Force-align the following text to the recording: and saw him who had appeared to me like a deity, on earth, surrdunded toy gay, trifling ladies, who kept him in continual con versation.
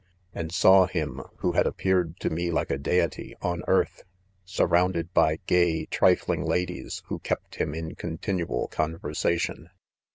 and 0.33 0.51
saw 0.51 0.87
him 0.87 1.21
who 1.41 1.51
had 1.51 1.67
appeared 1.67 2.19
to 2.19 2.31
me 2.31 2.49
like 2.49 2.71
a 2.71 2.77
deity, 2.79 3.35
on 3.39 3.61
earth, 3.67 4.01
surrdunded 4.43 5.09
toy 5.13 5.37
gay, 5.45 5.85
trifling 5.85 6.41
ladies, 6.43 7.03
who 7.05 7.19
kept 7.19 7.57
him 7.57 7.75
in 7.75 7.93
continual 7.93 8.67
con 8.69 8.97
versation. 8.97 9.67